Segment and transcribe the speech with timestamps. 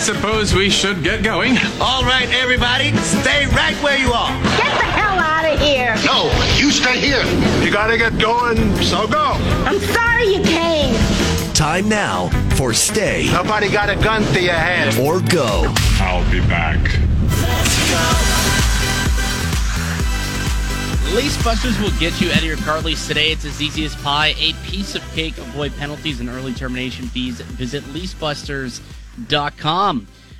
[0.00, 1.56] suppose we should get going.
[1.80, 4.30] All right, everybody, stay right where you are.
[4.56, 5.94] Get the hell out of here.
[6.06, 7.22] No, you stay here.
[7.62, 9.32] You gotta get going, so go.
[9.66, 10.94] I'm sorry you came.
[11.54, 14.98] Time now for Stay Nobody got a gun to your head.
[14.98, 15.72] or Go.
[16.00, 16.78] I'll be back.
[21.14, 23.32] Lease Busters will get you out of your car lease today.
[23.32, 24.34] It's as easy as pie.
[24.38, 25.36] A piece of cake.
[25.38, 27.40] Avoid penalties and early termination fees.
[27.40, 28.99] Visit leasebusters.com.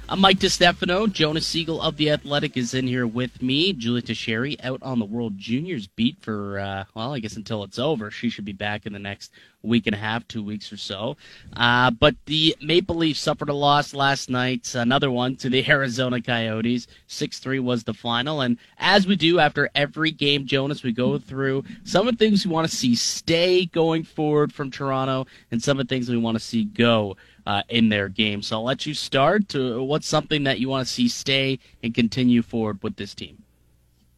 [0.08, 1.12] I'm Mike DiStefano.
[1.12, 3.74] Jonas Siegel of The Athletic is in here with me.
[3.74, 7.78] Julia Teixeira out on the World Juniors beat for, uh, well, I guess until it's
[7.78, 8.10] over.
[8.10, 9.32] She should be back in the next
[9.62, 11.16] week and a half, two weeks or so.
[11.56, 16.20] Uh, but the Maple Leafs suffered a loss last night, another one to the Arizona
[16.20, 16.86] Coyotes.
[17.06, 18.40] 6 3 was the final.
[18.40, 22.46] And as we do after every game, Jonas, we go through some of the things
[22.46, 26.16] we want to see stay going forward from Toronto and some of the things we
[26.16, 28.42] want to see go uh, in their game.
[28.42, 29.48] So I'll let you start.
[29.50, 33.42] To what's something that you want to see stay and continue forward with this team?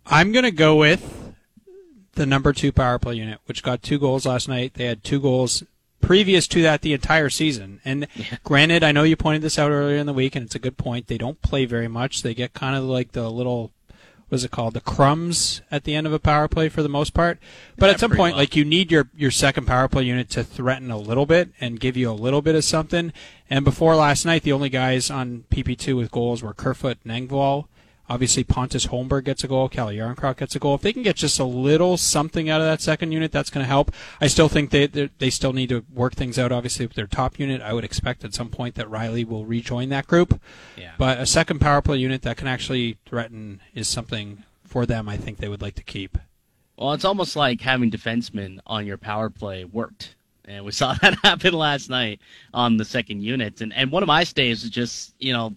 [0.06, 1.32] I'm going to go with
[2.14, 4.74] the number two power play unit, which got two goals last night.
[4.74, 5.62] They had two goals
[6.00, 7.80] previous to that the entire season.
[7.84, 8.06] And
[8.44, 10.76] granted, I know you pointed this out earlier in the week, and it's a good
[10.76, 11.06] point.
[11.06, 12.22] They don't play very much.
[12.22, 13.70] They get kind of like the little,
[14.28, 17.14] what's it called, the crumbs at the end of a power play for the most
[17.14, 17.38] part.
[17.78, 18.42] But Yeah, at some point, well.
[18.42, 21.80] like you need your your second power play unit to threaten a little bit and
[21.80, 23.12] give you a little bit of something.
[23.48, 27.66] And before last night, the only guys on PP2 with goals were Kerfoot and Engvall.
[28.08, 29.68] Obviously, Pontus Holmberg gets a goal.
[29.68, 30.74] Calle Järnkrok gets a goal.
[30.74, 33.64] If they can get just a little something out of that second unit, that's going
[33.64, 33.92] to help.
[34.20, 36.52] I still think they they still need to work things out.
[36.52, 39.88] Obviously, with their top unit, I would expect at some point that Rielly will rejoin
[39.90, 40.40] that group.
[40.76, 40.92] Yeah.
[40.98, 45.08] But a second power play unit that can actually threaten is something for them.
[45.08, 46.18] I think they would like to keep.
[46.76, 50.16] Well, it's almost like having defensemen on your power play worked.
[50.44, 52.20] And we saw that happen last night
[52.52, 53.60] on the second unit.
[53.60, 55.54] And and one of my stays is just, you know,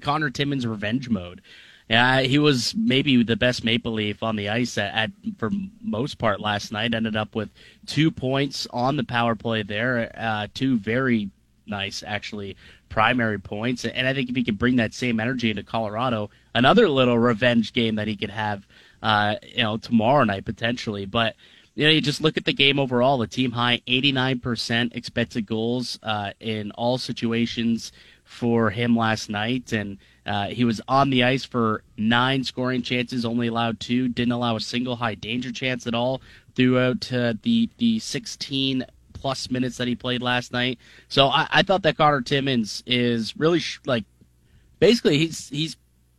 [0.00, 1.40] Connor Timmins revenge mode.
[1.88, 5.50] Yeah, he was maybe the best Maple Leaf on the ice at, at for
[5.82, 6.94] most part last night.
[6.94, 7.50] Ended up with
[7.86, 11.30] two points on the power play there, uh, two very
[11.66, 12.56] nice actually
[12.88, 13.84] primary points.
[13.84, 17.72] And I think if he could bring that same energy into Colorado, another little revenge
[17.72, 18.66] game that he could have,
[19.02, 21.06] uh, you know, tomorrow night potentially.
[21.06, 21.34] But
[21.74, 23.18] you know, you just look at the game overall.
[23.18, 27.92] The team high 89% expected goals uh, in all situations
[28.30, 33.24] for him last night, and uh, he was on the ice for nine scoring chances,
[33.24, 36.22] only allowed two, didn't allow a single high danger chance at all
[36.54, 40.78] throughout uh, the the 16 plus minutes that he played last night.
[41.08, 44.04] So I, I thought that Connor Timmins is really sh- like
[44.78, 45.76] basically he's he's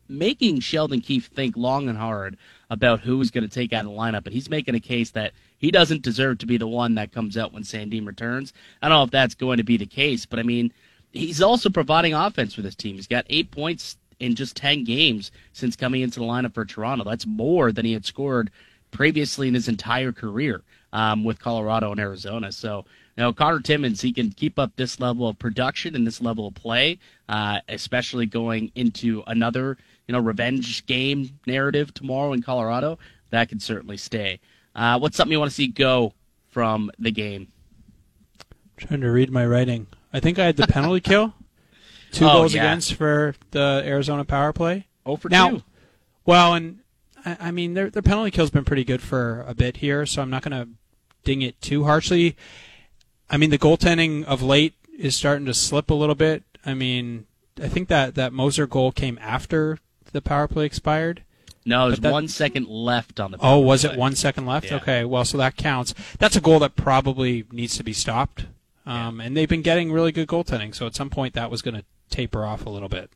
[0.10, 2.38] making Sheldon Keefe think long and hard
[2.70, 5.12] about who is going to take out of the lineup, and he's making a case
[5.12, 8.52] that he doesn't deserve to be the one that comes out when Sandin returns.
[8.82, 10.74] I don't know if that's going to be the case, but I mean,
[11.12, 12.96] he's also providing offense for this team.
[12.96, 17.04] He's got eight points in just ten games since coming into the lineup for Toronto.
[17.04, 18.52] That's more than he had scored
[18.92, 20.62] previously in his entire career
[20.94, 22.52] um, with Colorado and Arizona.
[22.52, 22.86] So,
[23.18, 26.48] you know, Connor Timmins, he can keep up this level of production and this level
[26.48, 29.78] of play, uh, especially going into another,
[30.08, 33.00] you know, revenge game narrative tomorrow in Colorado.
[33.30, 34.40] That can certainly stay.
[34.76, 36.14] Uh, what's something you want to see go
[36.50, 37.48] from the game?
[38.40, 39.88] I'm trying to read my writing.
[40.14, 41.34] I think I had the penalty kill.
[42.12, 42.64] Two Oh, goals yeah.
[42.64, 44.88] against for the Arizona power play.
[45.06, 45.64] Oh for Now- two.
[46.26, 46.80] Well, and
[47.26, 50.22] I, I mean their their penalty kill's been pretty good for a bit here, so
[50.22, 50.70] I'm not going to
[51.24, 52.36] ding it too harshly.
[53.30, 56.44] I mean the goaltending of late is starting to slip a little bit.
[56.66, 57.26] I mean,
[57.62, 59.80] I think that that Moser goal came after
[60.12, 61.24] the power play expired.
[61.66, 63.38] No, there's that- one second left on the.
[63.40, 63.94] Oh, was play.
[63.94, 64.66] it one second left?
[64.68, 64.76] Yeah.
[64.78, 65.94] Okay, well, so that counts.
[66.20, 68.48] That's a goal that probably needs to be stopped.
[68.86, 71.76] Um, And they've been getting really good goaltending, so at some point that was going
[71.76, 73.12] to taper off a little bit.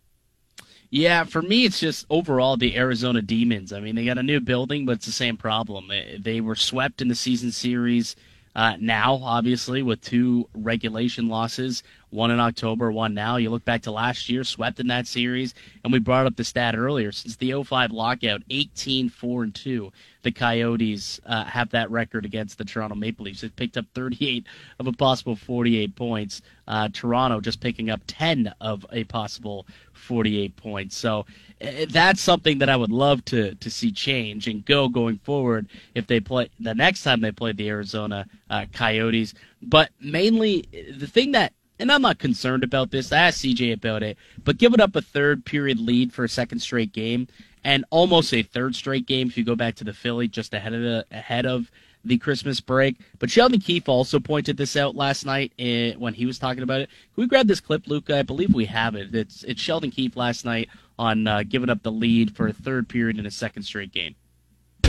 [0.92, 3.74] Yeah, for me, it's just overall the Arizona Demons.
[3.74, 5.88] I mean, they got a new building, but it's the same problem.
[5.88, 8.16] They- They were swept in the season series.
[8.56, 11.84] Uh, now, obviously, with two regulation losses,
[12.16, 13.38] one in October, one now.
[13.38, 15.54] You look back to last year, swept in that series,
[15.84, 17.12] and we brought up the stat earlier.
[17.12, 19.92] Since the 05 lockout, 18 4 and 2.
[20.24, 23.44] The Coyotes uh, have that record against the Toronto Maple Leafs.
[23.44, 24.44] It picked up 38
[24.80, 26.42] of a possible 48 points.
[26.68, 30.98] Uh, Toronto just picking up 10 of a possible 48 points.
[30.98, 31.28] So
[31.62, 35.68] eh, that's something that I would love to to see change and go going forward
[35.94, 39.36] if they play the next time they play the Arizona uh, Coyotes.
[39.62, 43.12] But mainly eh, the thing that and I'm not concerned about this.
[43.12, 46.60] I asked CJ about it, but giving up a third period lead for a second
[46.60, 47.28] straight game
[47.64, 50.74] and almost a third straight game if you go back to the Philly just ahead
[50.74, 51.72] of the ahead of
[52.06, 52.98] the Christmas break.
[53.20, 56.82] But Sheldon Keefe also pointed this out last night eh, when he was talking about
[56.82, 56.90] it.
[57.16, 58.20] Can we grab this clip, Luca?
[58.20, 59.14] I believe we have it.
[59.14, 62.88] It's it's Sheldon Keefe last night on uh, giving up the lead for a third
[62.88, 64.16] period in a second straight game.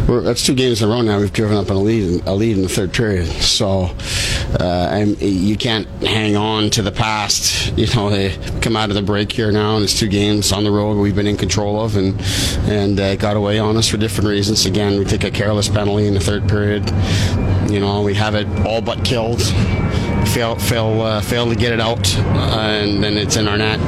[0.06, 1.18] That's two games in a row now.
[1.18, 3.26] We've driven up a lead, a lead in the third period.
[3.26, 3.90] So,
[4.60, 7.54] uh, and you can't hang on to the past.
[7.76, 10.64] You know, they come out of the break here now, and it's two games on
[10.64, 12.18] the road we've been in control of, and
[12.66, 14.64] and uh, got away on us for different reasons.
[14.64, 16.88] Again, we take a careless penalty in the third period.
[17.70, 19.42] You know, we have it all but killed.
[20.28, 23.78] Fail, fail, uh, fail to get it out, uh, and then it's in our net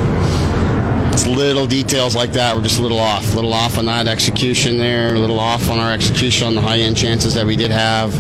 [1.18, 2.54] it's little details like that.
[2.54, 5.68] We're just a little off, a little off on that execution there, a little off
[5.68, 8.14] on our execution on the high end chances that we did have,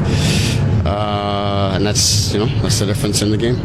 [0.84, 3.56] uh, and that's you know that's the difference in the game.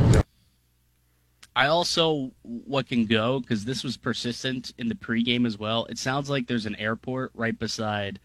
[1.55, 5.85] I also what can go because this was persistent in the pregame as well.
[5.85, 8.19] It sounds like there's an airport right beside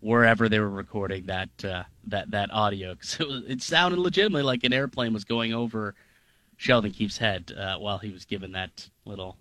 [0.00, 4.42] wherever they were recording that uh, that that audio because it, was, it sounded legitimately
[4.42, 5.94] like an airplane was going over
[6.56, 9.36] Sheldon Keefe's head uh, while he was given that little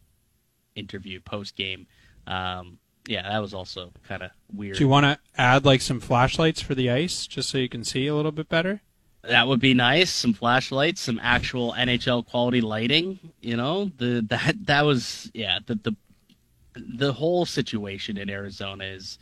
[0.77, 1.87] interview post game.
[2.25, 4.77] Um, yeah, that was also kind of weird.
[4.77, 7.83] Do you want to add like some flashlights for the ice just so you can
[7.83, 8.81] see a little bit better?
[9.23, 10.11] That would be nice.
[10.11, 13.19] Some flashlights, some actual NHL quality lighting.
[13.41, 15.59] You know, the that that was yeah.
[15.65, 15.95] The the
[16.75, 19.19] the whole situation in Arizona is.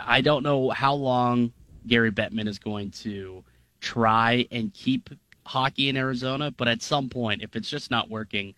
[0.00, 1.52] I don't know how long
[1.86, 3.44] Gary Bettman is going to
[3.80, 5.10] try and keep
[5.44, 8.54] hockey in Arizona, but at some point, if it's just not working,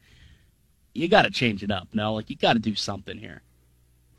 [0.95, 1.89] you got to change it up.
[1.93, 3.43] No, like you got to do something here.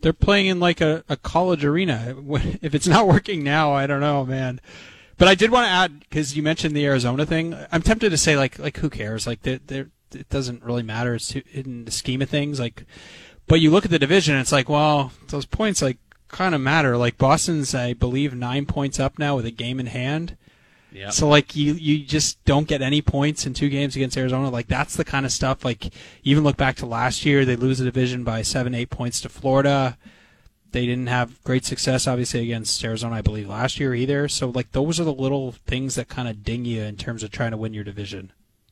[0.02, 2.16] They're playing in like a, a college arena.
[2.62, 4.60] If it's not working now, I don't know, man.
[5.18, 7.56] But I did want to add because you mentioned the Arizona thing.
[7.72, 9.28] I'm tempted to say like like who cares?
[9.28, 11.18] Like they're, it doesn't really matter
[11.54, 12.60] in the scheme of things.
[12.60, 12.86] Like,
[13.48, 15.98] but you look at the division, it's like well, those points like
[16.28, 16.98] kind of matter.
[16.98, 20.38] Like Boston's, I believe, nine points up now with a game in hand.
[20.92, 21.10] Yeah.
[21.10, 24.50] So like you you just don't get any points in two games against Arizona.
[24.50, 25.64] Like that's the kind of stuff.
[25.64, 25.94] Like
[26.24, 29.30] even look back to last year, they lose the division by seven eight points to
[29.30, 29.98] Florida.
[30.72, 34.28] They didn't have great success, obviously, against Arizona, I believe, last year either.
[34.30, 37.32] So like those are the little things that kind of ding you in terms of
[37.32, 38.32] trying to win your division.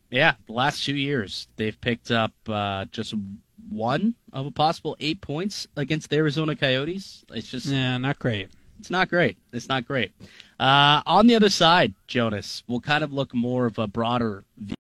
[0.09, 3.13] Yeah, the last two years they've picked up uh, just
[3.69, 7.23] one of a possible eight points against the Arizona Coyotes.
[7.31, 8.49] It's just yeah, not great.
[8.79, 9.37] It's not great.
[9.51, 10.11] It's not great.
[10.59, 14.75] Uh, on the other side, Jonas, we'll kind of look more of a broader view